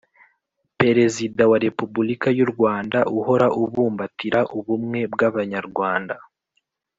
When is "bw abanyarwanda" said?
5.13-6.15